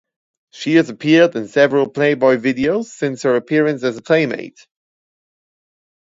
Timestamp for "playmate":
4.01-4.65